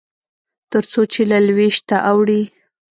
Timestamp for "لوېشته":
1.47-1.95